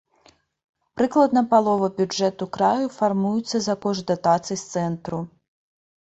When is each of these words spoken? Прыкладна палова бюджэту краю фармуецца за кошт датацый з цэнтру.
Прыкладна 0.99 1.41
палова 1.51 1.89
бюджэту 1.99 2.47
краю 2.57 2.87
фармуецца 2.99 3.57
за 3.65 3.75
кошт 3.83 4.03
датацый 4.13 4.57
з 4.63 4.71
цэнтру. 4.71 5.21